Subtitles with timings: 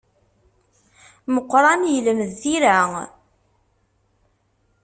[1.33, 2.77] Meqqran yelmed tira.